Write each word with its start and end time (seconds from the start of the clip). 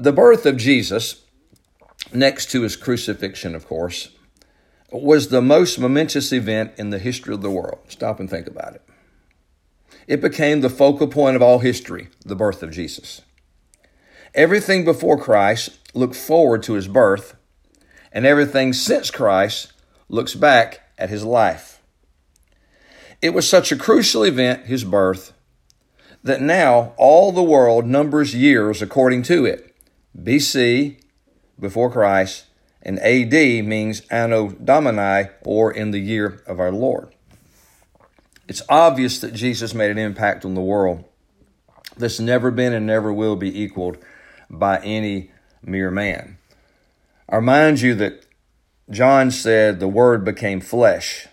The 0.00 0.12
birth 0.12 0.46
of 0.46 0.56
Jesus, 0.56 1.24
next 2.12 2.52
to 2.52 2.62
his 2.62 2.76
crucifixion, 2.76 3.56
of 3.56 3.66
course, 3.66 4.10
was 4.92 5.26
the 5.26 5.42
most 5.42 5.76
momentous 5.76 6.32
event 6.32 6.74
in 6.78 6.90
the 6.90 7.00
history 7.00 7.34
of 7.34 7.42
the 7.42 7.50
world. 7.50 7.80
Stop 7.88 8.20
and 8.20 8.30
think 8.30 8.46
about 8.46 8.76
it. 8.76 8.82
It 10.06 10.20
became 10.20 10.60
the 10.60 10.70
focal 10.70 11.08
point 11.08 11.34
of 11.34 11.42
all 11.42 11.58
history, 11.58 12.10
the 12.24 12.36
birth 12.36 12.62
of 12.62 12.70
Jesus. 12.70 13.22
Everything 14.36 14.84
before 14.84 15.18
Christ 15.18 15.76
looked 15.94 16.14
forward 16.14 16.62
to 16.62 16.74
his 16.74 16.86
birth, 16.86 17.34
and 18.12 18.24
everything 18.24 18.72
since 18.72 19.10
Christ 19.10 19.72
looks 20.08 20.36
back 20.36 20.80
at 20.96 21.10
his 21.10 21.24
life. 21.24 21.82
It 23.20 23.34
was 23.34 23.48
such 23.48 23.72
a 23.72 23.76
crucial 23.76 24.22
event, 24.22 24.66
his 24.66 24.84
birth, 24.84 25.32
that 26.22 26.40
now 26.40 26.94
all 26.96 27.32
the 27.32 27.42
world 27.42 27.84
numbers 27.84 28.32
years 28.32 28.80
according 28.80 29.24
to 29.24 29.44
it. 29.44 29.67
BC, 30.22 31.00
before 31.58 31.90
Christ, 31.90 32.46
and 32.82 32.98
AD 33.00 33.32
means 33.64 34.00
Anno 34.10 34.50
Domini, 34.50 35.30
or 35.44 35.72
in 35.72 35.90
the 35.90 35.98
year 35.98 36.42
of 36.46 36.60
our 36.60 36.72
Lord. 36.72 37.14
It's 38.46 38.62
obvious 38.68 39.18
that 39.20 39.34
Jesus 39.34 39.74
made 39.74 39.90
an 39.90 39.98
impact 39.98 40.44
on 40.44 40.54
the 40.54 40.60
world 40.60 41.04
that's 41.96 42.20
never 42.20 42.50
been 42.50 42.72
and 42.72 42.86
never 42.86 43.12
will 43.12 43.36
be 43.36 43.62
equaled 43.62 43.98
by 44.48 44.78
any 44.80 45.30
mere 45.62 45.90
man. 45.90 46.38
I 47.28 47.36
remind 47.36 47.80
you 47.80 47.94
that 47.96 48.24
John 48.90 49.30
said 49.30 49.80
the 49.80 49.88
Word 49.88 50.24
became 50.24 50.60
flesh. 50.60 51.26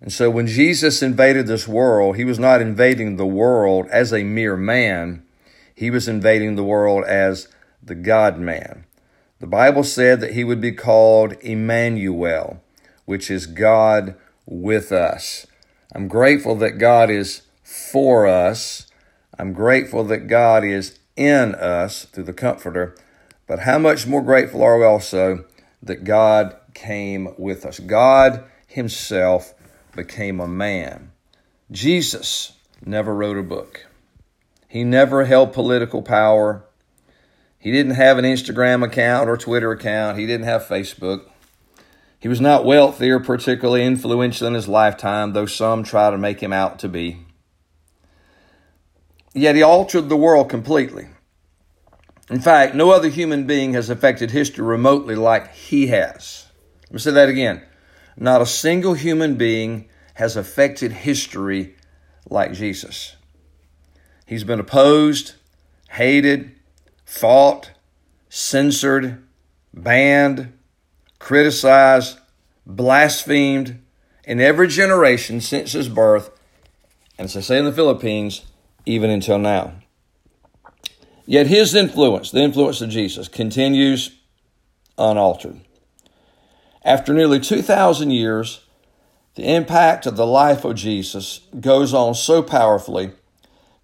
And 0.00 0.10
so 0.10 0.30
when 0.30 0.46
Jesus 0.46 1.02
invaded 1.02 1.46
this 1.46 1.68
world, 1.68 2.16
he 2.16 2.24
was 2.24 2.38
not 2.38 2.62
invading 2.62 3.16
the 3.16 3.26
world 3.26 3.86
as 3.90 4.14
a 4.14 4.24
mere 4.24 4.56
man, 4.56 5.24
he 5.74 5.90
was 5.90 6.08
invading 6.08 6.56
the 6.56 6.64
world 6.64 7.04
as 7.04 7.48
the 7.82 7.94
God 7.94 8.38
man. 8.38 8.84
The 9.38 9.46
Bible 9.46 9.84
said 9.84 10.20
that 10.20 10.34
he 10.34 10.44
would 10.44 10.60
be 10.60 10.72
called 10.72 11.32
Emmanuel, 11.40 12.62
which 13.06 13.30
is 13.30 13.46
God 13.46 14.14
with 14.46 14.92
us. 14.92 15.46
I'm 15.94 16.08
grateful 16.08 16.54
that 16.56 16.78
God 16.78 17.10
is 17.10 17.42
for 17.62 18.26
us. 18.26 18.86
I'm 19.38 19.52
grateful 19.52 20.04
that 20.04 20.28
God 20.28 20.64
is 20.64 20.98
in 21.16 21.54
us 21.54 22.04
through 22.04 22.24
the 22.24 22.32
Comforter. 22.32 22.94
But 23.46 23.60
how 23.60 23.78
much 23.78 24.06
more 24.06 24.22
grateful 24.22 24.62
are 24.62 24.78
we 24.78 24.84
also 24.84 25.44
that 25.82 26.04
God 26.04 26.54
came 26.74 27.34
with 27.38 27.64
us? 27.64 27.80
God 27.80 28.44
Himself 28.66 29.54
became 29.96 30.38
a 30.38 30.46
man. 30.46 31.12
Jesus 31.70 32.52
never 32.84 33.14
wrote 33.14 33.38
a 33.38 33.42
book. 33.42 33.86
He 34.68 34.84
never 34.84 35.24
held 35.24 35.52
political 35.52 36.02
power. 36.02 36.64
He 37.60 37.70
didn't 37.70 37.92
have 37.92 38.16
an 38.16 38.24
Instagram 38.24 38.82
account 38.82 39.28
or 39.28 39.36
Twitter 39.36 39.70
account. 39.70 40.18
He 40.18 40.26
didn't 40.26 40.46
have 40.46 40.64
Facebook. 40.64 41.28
He 42.18 42.26
was 42.26 42.40
not 42.40 42.64
wealthy 42.64 43.10
or 43.10 43.20
particularly 43.20 43.84
influential 43.84 44.46
in 44.46 44.54
his 44.54 44.66
lifetime, 44.66 45.34
though 45.34 45.46
some 45.46 45.84
try 45.84 46.10
to 46.10 46.18
make 46.18 46.40
him 46.40 46.54
out 46.54 46.78
to 46.80 46.88
be. 46.88 47.18
Yet 49.34 49.56
he 49.56 49.62
altered 49.62 50.08
the 50.08 50.16
world 50.16 50.48
completely. 50.48 51.08
In 52.30 52.40
fact, 52.40 52.74
no 52.74 52.90
other 52.90 53.08
human 53.08 53.46
being 53.46 53.74
has 53.74 53.90
affected 53.90 54.30
history 54.30 54.64
remotely 54.64 55.14
like 55.14 55.54
he 55.54 55.88
has. 55.88 56.46
Let 56.84 56.92
me 56.92 56.98
say 56.98 57.10
that 57.10 57.28
again. 57.28 57.62
Not 58.16 58.40
a 58.40 58.46
single 58.46 58.94
human 58.94 59.36
being 59.36 59.88
has 60.14 60.36
affected 60.36 60.92
history 60.92 61.74
like 62.28 62.52
Jesus. 62.52 63.16
He's 64.26 64.44
been 64.44 64.60
opposed, 64.60 65.34
hated, 65.90 66.54
fought, 67.10 67.72
censored, 68.28 69.20
banned, 69.74 70.56
criticized, 71.18 72.20
blasphemed 72.64 73.82
in 74.22 74.40
every 74.40 74.68
generation 74.68 75.40
since 75.40 75.72
his 75.72 75.88
birth, 75.88 76.30
and 77.18 77.24
as 77.24 77.36
I 77.36 77.40
say 77.40 77.58
in 77.58 77.64
the 77.64 77.72
Philippines, 77.72 78.46
even 78.86 79.10
until 79.10 79.38
now. 79.38 79.72
Yet 81.26 81.48
his 81.48 81.74
influence, 81.74 82.30
the 82.30 82.42
influence 82.42 82.80
of 82.80 82.90
Jesus, 82.90 83.26
continues 83.26 84.16
unaltered. 84.96 85.60
After 86.84 87.12
nearly 87.12 87.40
2,000 87.40 88.12
years, 88.12 88.60
the 89.34 89.52
impact 89.52 90.06
of 90.06 90.16
the 90.16 90.26
life 90.26 90.64
of 90.64 90.76
Jesus 90.76 91.40
goes 91.58 91.92
on 91.92 92.14
so 92.14 92.40
powerfully 92.40 93.10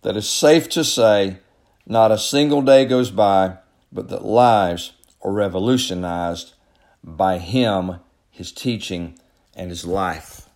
that 0.03 0.17
it's 0.17 0.29
safe 0.29 0.69
to 0.71 0.85
say 0.85 1.39
not 1.87 2.13
a 2.13 2.19
single 2.19 2.63
day 2.63 2.85
goes 2.85 3.11
by 3.11 3.59
but 3.93 4.09
that 4.09 4.25
lives 4.25 4.93
are 5.23 5.33
revolutionized 5.33 6.55
by 7.03 7.39
him, 7.39 7.99
his 8.31 8.53
teaching, 8.53 9.19
and 9.55 9.71
his 9.71 9.85
life. 9.85 10.49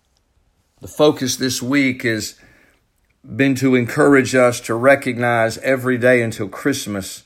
The 0.79 0.87
focus 0.87 1.35
this 1.35 1.61
week 1.61 2.03
has 2.03 2.39
been 3.23 3.55
to 3.55 3.75
encourage 3.75 4.35
us 4.35 4.59
to 4.61 4.73
recognize 4.73 5.57
every 5.59 5.97
day 5.97 6.21
until 6.21 6.47
Christmas 6.49 7.23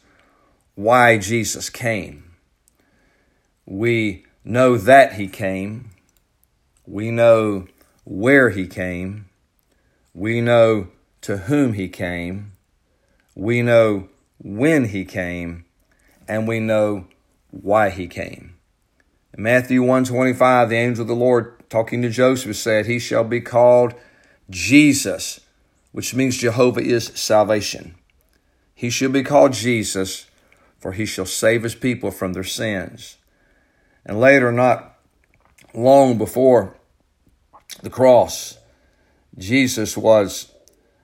why 0.76 1.18
Jesus 1.18 1.70
came. 1.70 2.36
We 3.66 4.26
know 4.44 4.78
that 4.78 5.14
he 5.14 5.28
came. 5.28 5.92
We 6.86 7.12
know 7.12 7.68
where 8.04 8.50
he 8.52 8.68
came. 8.68 9.30
We 10.14 10.42
know 10.42 10.90
to 11.22 11.38
whom 11.38 11.74
he 11.74 11.88
came. 11.88 12.52
We 13.36 13.62
know 13.62 14.08
when 14.40 14.86
he 14.86 15.04
came 15.06 15.66
and 16.28 16.48
we 16.48 16.60
know 16.60 17.08
why 17.52 17.90
he 17.90 18.08
came. 18.08 18.56
In 19.38 19.44
Matthew 19.44 19.82
125, 19.82 20.70
the 20.70 20.76
angel 20.78 21.02
of 21.02 21.08
the 21.10 21.16
Lord 21.16 21.70
talking 21.70 22.02
to 22.02 22.10
Joseph 22.10 22.56
said, 22.56 22.86
He 22.86 23.00
shall 23.00 23.26
be 23.26 23.42
called 23.42 23.94
Jesus, 24.50 25.42
which 25.92 26.16
means 26.16 26.38
Jehovah 26.38 26.82
is 26.82 27.08
salvation. 27.16 27.96
He 28.74 28.90
shall 28.90 29.10
be 29.10 29.24
called 29.24 29.54
Jesus, 29.54 30.28
for 30.80 30.94
he 30.94 31.06
shall 31.06 31.26
save 31.26 31.64
his 31.64 31.76
people 31.76 32.12
from 32.12 32.34
their 32.34 32.44
sins. 32.44 33.18
And 34.06 34.20
later, 34.20 34.52
not 34.52 34.98
long 35.74 36.18
before 36.18 36.76
the 37.82 37.90
cross, 37.90 38.58
Jesus 39.38 39.98
was 39.98 40.55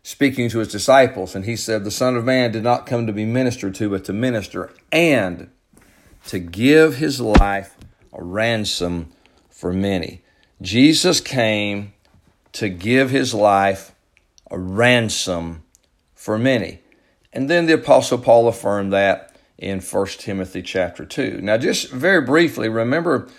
speaking 0.04 0.50
to 0.50 0.60
his 0.60 0.72
disciples, 0.72 1.36
and 1.36 1.46
he 1.46 1.56
said, 1.56 1.84
The 1.84 1.92
Son 1.92 2.16
of 2.16 2.26
Man 2.26 2.52
did 2.52 2.64
not 2.64 2.86
come 2.86 3.08
to 3.08 3.14
be 3.14 3.26
ministered 3.26 3.76
to, 3.76 3.90
but 3.90 4.06
to 4.06 4.14
minister 4.14 4.72
and 4.92 5.50
to 6.28 6.40
give 6.40 6.96
his 6.96 7.20
life 7.22 7.76
a 8.14 8.24
ransom 8.24 9.12
for 9.50 9.72
many. 9.72 10.22
Jesus 10.62 11.20
came 11.20 11.94
to 12.54 12.70
give 12.70 13.10
his 13.10 13.34
life 13.34 13.94
a 14.50 14.58
ransom 14.58 15.64
for 16.14 16.38
many. 16.38 16.80
And 17.34 17.50
then 17.50 17.66
the 17.66 17.74
apostle 17.74 18.18
Paul 18.18 18.48
affirmed 18.48 18.92
that 18.94 19.36
in 19.58 19.80
1 19.80 20.08
Timothy 20.18 20.62
chapter 20.62 21.06
2. 21.06 21.40
Now 21.42 21.58
just 21.58 21.90
very 21.92 22.22
briefly, 22.22 22.68
remember 22.68 23.30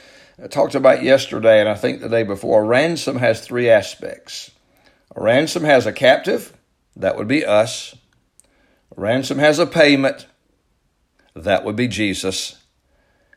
I 0.42 0.46
talked 0.46 0.74
about 0.74 1.02
yesterday 1.02 1.60
and 1.60 1.68
I 1.68 1.74
think 1.74 2.00
the 2.00 2.08
day 2.08 2.22
before, 2.22 2.64
ransom 2.64 3.16
has 3.16 3.40
three 3.40 3.68
aspects. 3.68 4.51
Ransom 5.14 5.64
has 5.64 5.86
a 5.86 5.92
captive, 5.92 6.56
that 6.96 7.16
would 7.16 7.28
be 7.28 7.44
us. 7.44 7.94
Ransom 8.96 9.38
has 9.38 9.58
a 9.58 9.66
payment, 9.66 10.26
that 11.34 11.64
would 11.64 11.76
be 11.76 11.88
Jesus. 11.88 12.62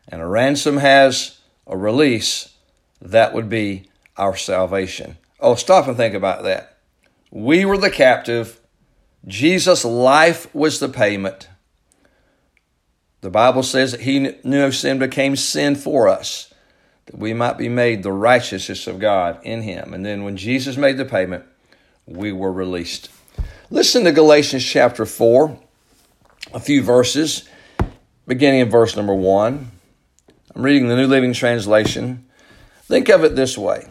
And 0.07 0.21
a 0.21 0.25
ransom 0.25 0.77
has 0.77 1.39
a 1.67 1.77
release, 1.77 2.55
that 3.01 3.33
would 3.33 3.49
be 3.49 3.89
our 4.17 4.35
salvation. 4.35 5.17
Oh, 5.39 5.55
stop 5.55 5.87
and 5.87 5.97
think 5.97 6.13
about 6.13 6.43
that. 6.43 6.77
We 7.31 7.65
were 7.65 7.77
the 7.77 7.91
captive, 7.91 8.59
Jesus' 9.27 9.83
life 9.83 10.53
was 10.53 10.79
the 10.79 10.89
payment. 10.89 11.49
The 13.21 13.29
Bible 13.31 13.63
says 13.63 13.91
that 13.91 14.01
He 14.01 14.19
knew 14.19 14.35
no 14.43 14.69
sin 14.69 14.99
became 14.99 15.35
sin 15.35 15.75
for 15.75 16.07
us, 16.07 16.53
that 17.07 17.17
we 17.17 17.33
might 17.33 17.57
be 17.57 17.69
made 17.69 18.03
the 18.03 18.11
righteousness 18.11 18.85
of 18.85 18.99
God 18.99 19.39
in 19.43 19.63
Him. 19.63 19.93
And 19.93 20.05
then 20.05 20.23
when 20.23 20.37
Jesus 20.37 20.77
made 20.77 20.97
the 20.97 21.05
payment, 21.05 21.43
we 22.05 22.31
were 22.31 22.51
released. 22.51 23.09
Listen 23.69 24.03
to 24.03 24.11
Galatians 24.11 24.63
chapter 24.63 25.05
4, 25.05 25.59
a 26.53 26.59
few 26.59 26.83
verses. 26.83 27.47
beginning 28.27 28.61
in 28.61 28.69
verse 28.69 28.95
number 28.95 29.13
one. 29.13 29.71
I'm 30.55 30.63
reading 30.63 30.87
the 30.87 30.95
New 30.95 31.07
Living 31.07 31.33
Translation. 31.33 32.25
Think 32.83 33.09
of 33.09 33.23
it 33.23 33.35
this 33.35 33.57
way. 33.57 33.87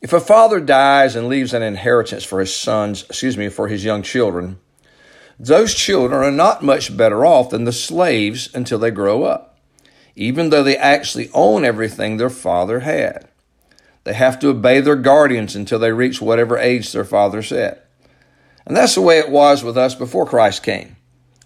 If 0.00 0.12
a 0.12 0.20
father 0.20 0.60
dies 0.60 1.16
and 1.16 1.28
leaves 1.28 1.54
an 1.54 1.62
inheritance 1.62 2.24
for 2.24 2.40
his 2.40 2.54
sons, 2.54 3.04
excuse 3.04 3.38
me, 3.38 3.48
for 3.48 3.68
his 3.68 3.84
young 3.84 4.02
children, 4.02 4.58
those 5.38 5.74
children 5.74 6.22
are 6.22 6.30
not 6.30 6.62
much 6.62 6.96
better 6.96 7.24
off 7.24 7.50
than 7.50 7.64
the 7.64 7.72
slaves 7.72 8.50
until 8.54 8.78
they 8.78 8.90
grow 8.90 9.24
up, 9.24 9.58
even 10.14 10.50
though 10.50 10.62
they 10.62 10.76
actually 10.76 11.30
own 11.32 11.64
everything 11.64 12.16
their 12.18 12.30
father 12.30 12.80
had. 12.80 13.28
They 14.04 14.12
have 14.12 14.38
to 14.40 14.50
obey 14.50 14.80
their 14.80 14.96
guardians 14.96 15.56
until 15.56 15.78
they 15.78 15.92
reach 15.92 16.20
whatever 16.20 16.58
age 16.58 16.92
their 16.92 17.04
father 17.04 17.42
set. 17.42 17.88
And 18.66 18.76
that's 18.76 18.94
the 18.94 19.00
way 19.00 19.18
it 19.18 19.30
was 19.30 19.64
with 19.64 19.76
us 19.76 19.94
before 19.94 20.26
Christ 20.26 20.62
came. 20.62 20.96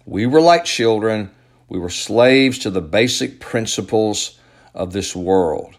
We 0.05 0.25
were 0.25 0.41
like 0.41 0.65
children, 0.65 1.31
we 1.67 1.79
were 1.79 1.89
slaves 1.89 2.59
to 2.59 2.69
the 2.69 2.81
basic 2.81 3.39
principles 3.39 4.39
of 4.73 4.91
this 4.91 5.15
world. 5.15 5.75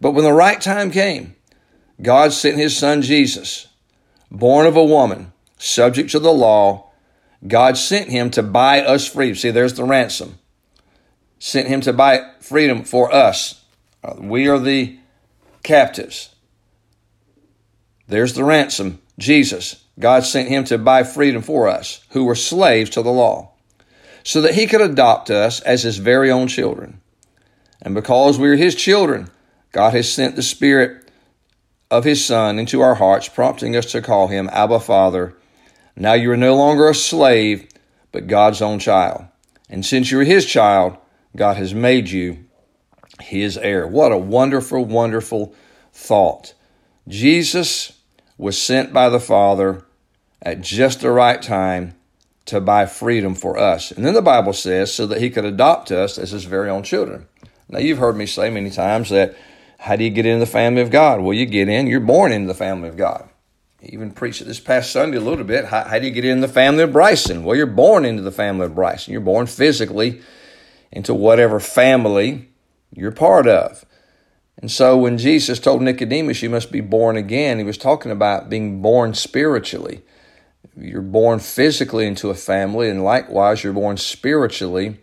But 0.00 0.12
when 0.12 0.24
the 0.24 0.32
right 0.32 0.60
time 0.60 0.90
came, 0.90 1.36
God 2.00 2.32
sent 2.32 2.56
his 2.56 2.76
son 2.76 3.02
Jesus, 3.02 3.68
born 4.30 4.66
of 4.66 4.76
a 4.76 4.84
woman, 4.84 5.32
subject 5.58 6.10
to 6.10 6.18
the 6.18 6.32
law. 6.32 6.90
God 7.46 7.76
sent 7.76 8.08
him 8.08 8.30
to 8.30 8.42
buy 8.42 8.80
us 8.82 9.06
free. 9.06 9.34
See, 9.34 9.50
there's 9.50 9.74
the 9.74 9.84
ransom. 9.84 10.38
Sent 11.38 11.68
him 11.68 11.80
to 11.82 11.92
buy 11.92 12.30
freedom 12.40 12.84
for 12.84 13.12
us. 13.12 13.64
Uh, 14.02 14.14
we 14.18 14.48
are 14.48 14.58
the 14.58 14.98
captives. 15.62 16.34
There's 18.08 18.34
the 18.34 18.44
ransom, 18.44 19.00
Jesus. 19.18 19.84
God 19.98 20.24
sent 20.24 20.48
him 20.48 20.64
to 20.64 20.78
buy 20.78 21.02
freedom 21.02 21.42
for 21.42 21.68
us, 21.68 22.04
who 22.10 22.24
were 22.24 22.34
slaves 22.34 22.90
to 22.90 23.02
the 23.02 23.12
law, 23.12 23.52
so 24.24 24.40
that 24.40 24.54
he 24.54 24.66
could 24.66 24.80
adopt 24.80 25.30
us 25.30 25.60
as 25.60 25.82
his 25.82 25.98
very 25.98 26.30
own 26.30 26.48
children. 26.48 27.00
And 27.80 27.94
because 27.94 28.38
we 28.38 28.48
are 28.48 28.56
his 28.56 28.74
children, 28.74 29.30
God 29.72 29.94
has 29.94 30.12
sent 30.12 30.36
the 30.36 30.42
Spirit 30.42 31.10
of 31.90 32.04
his 32.04 32.24
Son 32.24 32.58
into 32.58 32.80
our 32.80 32.94
hearts, 32.94 33.28
prompting 33.28 33.76
us 33.76 33.86
to 33.92 34.02
call 34.02 34.28
him 34.28 34.48
Abba 34.52 34.80
Father. 34.80 35.34
Now 35.96 36.14
you 36.14 36.30
are 36.30 36.36
no 36.36 36.56
longer 36.56 36.88
a 36.88 36.94
slave, 36.94 37.68
but 38.12 38.26
God's 38.26 38.62
own 38.62 38.78
child. 38.78 39.26
And 39.68 39.84
since 39.84 40.10
you're 40.10 40.24
his 40.24 40.46
child, 40.46 40.96
God 41.36 41.56
has 41.56 41.74
made 41.74 42.08
you 42.08 42.44
his 43.22 43.56
heir. 43.56 43.86
What 43.86 44.12
a 44.12 44.18
wonderful, 44.18 44.84
wonderful 44.84 45.54
thought. 45.92 46.54
Jesus 47.08 47.98
was 48.38 48.60
sent 48.60 48.92
by 48.92 49.08
the 49.08 49.20
Father 49.20 49.84
at 50.40 50.60
just 50.60 51.00
the 51.00 51.10
right 51.10 51.40
time 51.40 51.94
to 52.46 52.60
buy 52.60 52.86
freedom 52.86 53.34
for 53.34 53.56
us. 53.56 53.92
And 53.92 54.04
then 54.04 54.14
the 54.14 54.22
Bible 54.22 54.52
says, 54.52 54.92
so 54.92 55.06
that 55.06 55.20
he 55.20 55.30
could 55.30 55.44
adopt 55.44 55.90
us 55.90 56.18
as 56.18 56.32
his 56.32 56.44
very 56.44 56.68
own 56.68 56.82
children. 56.82 57.28
Now, 57.68 57.78
you've 57.78 57.98
heard 57.98 58.16
me 58.16 58.26
say 58.26 58.50
many 58.50 58.70
times 58.70 59.10
that 59.10 59.36
how 59.78 59.96
do 59.96 60.04
you 60.04 60.10
get 60.10 60.26
into 60.26 60.40
the 60.40 60.50
family 60.50 60.82
of 60.82 60.90
God? 60.90 61.20
Well, 61.20 61.34
you 61.34 61.46
get 61.46 61.68
in, 61.68 61.86
you're 61.86 62.00
born 62.00 62.32
into 62.32 62.46
the 62.46 62.54
family 62.54 62.88
of 62.88 62.96
God. 62.96 63.28
even 63.80 64.12
preached 64.12 64.40
it 64.40 64.44
this 64.44 64.60
past 64.60 64.92
Sunday 64.92 65.16
a 65.16 65.20
little 65.20 65.44
bit. 65.44 65.64
How, 65.66 65.84
how 65.84 65.98
do 65.98 66.06
you 66.06 66.12
get 66.12 66.24
in 66.24 66.40
the 66.40 66.48
family 66.48 66.82
of 66.82 66.92
Bryson? 66.92 67.44
Well, 67.44 67.56
you're 67.56 67.66
born 67.66 68.04
into 68.04 68.22
the 68.22 68.30
family 68.30 68.66
of 68.66 68.74
Bryson. 68.74 69.12
You're 69.12 69.20
born 69.20 69.46
physically 69.46 70.22
into 70.92 71.14
whatever 71.14 71.58
family 71.58 72.48
you're 72.94 73.12
part 73.12 73.46
of. 73.46 73.84
And 74.58 74.70
so 74.70 74.96
when 74.96 75.18
Jesus 75.18 75.58
told 75.58 75.82
Nicodemus, 75.82 76.42
you 76.42 76.50
must 76.50 76.70
be 76.70 76.80
born 76.80 77.16
again, 77.16 77.58
he 77.58 77.64
was 77.64 77.78
talking 77.78 78.12
about 78.12 78.48
being 78.48 78.82
born 78.82 79.14
spiritually. 79.14 80.02
You're 80.76 81.02
born 81.02 81.38
physically 81.38 82.06
into 82.06 82.30
a 82.30 82.34
family, 82.34 82.88
and 82.88 83.04
likewise, 83.04 83.62
you're 83.62 83.72
born 83.72 83.96
spiritually 83.96 84.98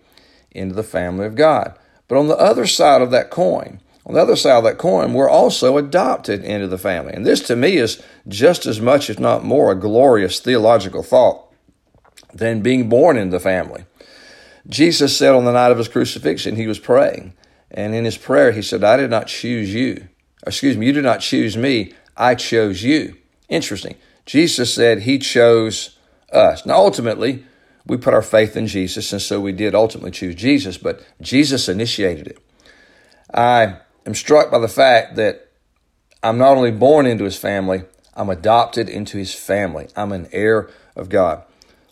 into 0.51 0.73
the 0.73 0.83
family 0.83 1.25
of 1.25 1.35
God. 1.35 1.77
But 2.07 2.17
on 2.17 2.27
the 2.27 2.37
other 2.37 2.65
side 2.65 3.01
of 3.01 3.11
that 3.11 3.29
coin, 3.29 3.81
on 4.05 4.15
the 4.15 4.21
other 4.21 4.35
side 4.35 4.57
of 4.57 4.63
that 4.63 4.79
coin, 4.79 5.13
we're 5.13 5.29
also 5.29 5.77
adopted 5.77 6.43
into 6.43 6.67
the 6.67 6.79
family. 6.79 7.13
And 7.13 7.25
this 7.25 7.41
to 7.41 7.55
me 7.55 7.77
is 7.77 8.01
just 8.27 8.65
as 8.65 8.81
much, 8.81 9.09
if 9.09 9.19
not 9.19 9.43
more, 9.43 9.71
a 9.71 9.79
glorious 9.79 10.39
theological 10.39 11.03
thought 11.03 11.45
than 12.33 12.61
being 12.61 12.89
born 12.89 13.17
into 13.17 13.31
the 13.31 13.39
family. 13.39 13.85
Jesus 14.67 15.15
said 15.15 15.33
on 15.33 15.45
the 15.45 15.51
night 15.51 15.71
of 15.71 15.77
his 15.77 15.87
crucifixion, 15.87 16.55
he 16.55 16.65
was 16.65 16.79
praying. 16.79 17.33
And 17.71 17.93
in 17.93 18.05
his 18.05 18.17
prayer, 18.17 18.51
he 18.51 18.61
said, 18.61 18.83
I 18.83 18.97
did 18.97 19.09
not 19.09 19.27
choose 19.27 19.73
you. 19.73 20.07
Excuse 20.45 20.77
me, 20.77 20.87
you 20.87 20.93
did 20.93 21.03
not 21.03 21.19
choose 21.19 21.57
me. 21.57 21.93
I 22.17 22.35
chose 22.35 22.83
you. 22.83 23.15
Interesting. 23.47 23.95
Jesus 24.25 24.73
said 24.73 25.01
he 25.01 25.19
chose 25.19 25.97
us. 26.31 26.65
Now, 26.65 26.75
ultimately, 26.75 27.43
we 27.85 27.97
put 27.97 28.13
our 28.13 28.21
faith 28.21 28.55
in 28.55 28.67
Jesus, 28.67 29.11
and 29.11 29.21
so 29.21 29.39
we 29.39 29.51
did 29.51 29.73
ultimately 29.73 30.11
choose 30.11 30.35
Jesus, 30.35 30.77
but 30.77 31.03
Jesus 31.21 31.67
initiated 31.67 32.27
it. 32.27 32.39
I 33.33 33.77
am 34.05 34.15
struck 34.15 34.51
by 34.51 34.59
the 34.59 34.67
fact 34.67 35.15
that 35.15 35.49
I'm 36.21 36.37
not 36.37 36.57
only 36.57 36.71
born 36.71 37.05
into 37.05 37.23
his 37.23 37.37
family, 37.37 37.83
I'm 38.13 38.29
adopted 38.29 38.89
into 38.89 39.17
his 39.17 39.33
family. 39.33 39.87
I'm 39.95 40.11
an 40.11 40.27
heir 40.31 40.69
of 40.95 41.09
God. 41.09 41.43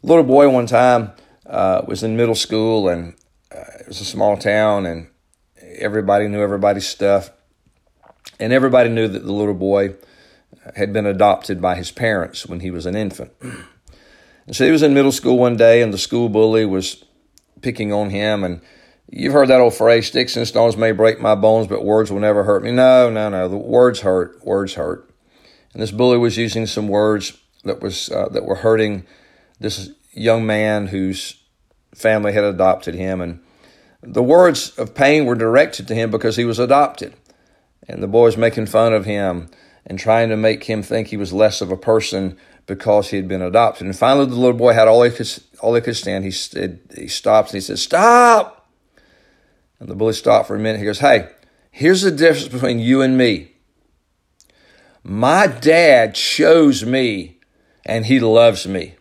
Little 0.04 0.24
boy 0.24 0.50
one 0.50 0.68
time 0.68 1.12
uh, 1.46 1.84
was 1.88 2.04
in 2.04 2.18
middle 2.18 2.36
school 2.36 2.90
and 2.90 3.16
uh, 3.56 3.64
it 3.80 3.88
was 3.88 4.02
a 4.02 4.06
small 4.06 4.36
town 4.36 4.86
and 4.86 5.08
everybody 5.78 6.28
knew 6.28 6.42
everybody's 6.42 6.88
stuff. 6.88 7.32
And 8.40 8.54
everybody 8.54 8.90
knew 8.90 9.08
that 9.08 9.24
the 9.24 9.34
little 9.34 9.54
boy 9.54 9.96
had 10.76 10.94
been 10.94 11.06
adopted 11.06 11.62
by 11.62 11.76
his 11.76 11.92
parents 11.92 12.46
when 12.46 12.60
he 12.60 12.72
was 12.72 12.86
an 12.86 12.96
infant. 12.96 13.32
And 13.42 14.56
so 14.56 14.66
he 14.66 14.72
was 14.72 14.84
in 14.84 14.94
middle 14.94 15.12
school 15.12 15.38
one 15.38 15.58
day 15.58 15.82
and 15.82 15.94
the 15.94 15.98
school 15.98 16.30
bully 16.30 16.66
was 16.66 17.04
picking 17.62 17.92
on 17.92 18.10
him 18.10 18.44
and 18.44 18.62
You've 19.10 19.34
heard 19.34 19.48
that 19.48 19.62
old 19.62 19.74
phrase, 19.74 20.08
sticks 20.08 20.36
and 20.36 20.46
stones 20.46 20.76
may 20.76 20.92
break 20.92 21.22
my 21.22 21.34
bones, 21.34 21.68
but 21.68 21.86
words 21.86 22.12
will 22.12 22.20
never 22.20 22.44
hurt 22.44 22.64
me. 22.64 22.72
No, 22.72 23.10
no, 23.10 23.30
no. 23.30 23.48
The 23.48 23.58
words 23.58 24.02
hurt. 24.02 24.44
Words 24.46 24.74
hurt. 24.74 25.10
And 25.74 25.82
this 25.82 25.92
bully 25.92 26.18
was 26.18 26.38
using 26.38 26.66
some 26.66 26.90
words 26.90 27.38
that 27.64 27.82
was 27.82 28.10
uh, 28.10 28.28
that 28.30 28.44
were 28.44 28.56
hurting 28.56 29.06
this 29.60 29.92
young 30.12 30.46
man 30.46 30.88
whose 30.88 31.42
family 31.96 32.34
had 32.34 32.44
adopted 32.44 32.96
him. 32.96 33.22
And 33.22 33.40
the 34.07 34.24
words 34.24 34.69
of 34.77 34.95
pain 34.95 35.25
were 35.25 35.36
directed 35.36 35.88
to 35.88 35.95
him 35.95 36.09
because 36.09 36.38
he 36.38 36.45
was 36.45 36.59
adopted. 36.59 37.13
And 37.88 38.01
the 38.01 38.07
boys 38.07 38.38
making 38.38 38.68
fun 38.68 38.94
of 38.94 39.06
him 39.06 39.50
and 39.86 40.00
trying 40.00 40.30
to 40.30 40.38
make 40.38 40.63
him 40.63 40.81
think 40.81 41.07
he 41.07 41.18
was 41.18 41.33
less 41.33 41.62
of 41.62 41.71
a 41.71 41.77
person 41.77 42.38
because 42.65 43.09
he 43.09 43.18
had 43.18 43.27
been 43.27 43.42
adopted. 43.42 43.86
And 43.86 43.95
finally, 43.95 44.25
the 44.25 44.36
little 44.36 44.57
boy 44.57 44.74
had 44.74 44.88
all 44.88 45.04
he 45.04 45.12
could, 45.12 45.30
all 45.62 45.75
he 45.75 45.81
could 45.81 45.95
stand. 45.95 46.25
He, 46.25 46.31
he 46.95 47.07
stopped 47.07 47.50
and 47.50 47.56
he 47.56 47.62
said, 47.62 47.80
Stop! 47.80 48.69
And 49.80 49.90
the 49.90 49.95
bully 49.95 50.14
stopped 50.14 50.47
for 50.47 50.56
a 50.56 50.59
minute. 50.59 50.80
He 50.80 50.85
goes, 50.85 50.99
Hey, 50.99 51.30
here's 51.71 52.02
the 52.02 52.11
difference 52.11 52.47
between 52.47 52.80
you 52.80 53.02
and 53.02 53.18
me. 53.18 53.52
My 55.04 55.47
dad 55.47 56.16
chose 56.16 56.85
me 56.85 57.40
and 57.85 58.06
he 58.06 58.19
loves 58.19 58.68
me. 58.68 58.96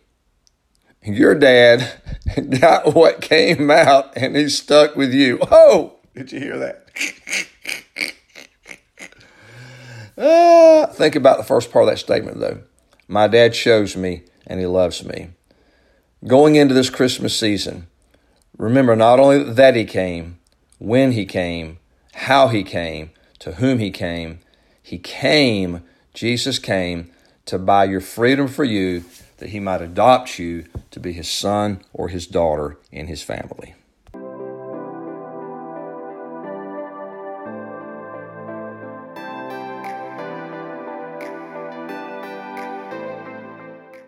Your 1.07 1.35
dad 1.35 2.01
got 2.59 2.93
what 2.93 3.21
came 3.21 3.71
out 3.71 4.11
and 4.17 4.35
he 4.35 4.49
stuck 4.49 4.97
with 4.97 5.13
you. 5.13 5.39
Oh, 5.49 5.95
did 6.13 6.33
you 6.33 6.39
hear 6.41 6.57
that? 6.57 6.83
uh, 10.17 10.87
think 10.87 11.15
about 11.15 11.37
the 11.37 11.45
first 11.45 11.71
part 11.71 11.85
of 11.85 11.89
that 11.89 11.97
statement, 11.97 12.41
though. 12.41 12.59
My 13.07 13.27
dad 13.29 13.55
shows 13.55 13.95
me 13.95 14.23
and 14.45 14.59
he 14.59 14.65
loves 14.65 15.05
me. 15.05 15.29
Going 16.25 16.55
into 16.55 16.73
this 16.73 16.89
Christmas 16.89 17.39
season, 17.39 17.87
remember 18.57 18.93
not 18.93 19.17
only 19.17 19.43
that 19.43 19.77
he 19.77 19.85
came, 19.85 20.39
when 20.77 21.13
he 21.13 21.25
came, 21.25 21.79
how 22.15 22.49
he 22.49 22.63
came, 22.63 23.11
to 23.39 23.53
whom 23.53 23.79
he 23.79 23.91
came. 23.91 24.39
He 24.83 24.97
came, 24.97 25.83
Jesus 26.13 26.59
came 26.59 27.11
to 27.45 27.57
buy 27.57 27.85
your 27.85 28.01
freedom 28.01 28.49
for 28.49 28.65
you 28.65 29.05
that 29.37 29.49
he 29.49 29.59
might 29.59 29.81
adopt 29.81 30.39
you 30.39 30.65
to 30.91 30.99
be 30.99 31.13
his 31.13 31.29
son 31.29 31.81
or 31.93 32.09
his 32.09 32.27
daughter 32.27 32.77
in 32.91 33.07
his 33.07 33.21
family. 33.21 33.75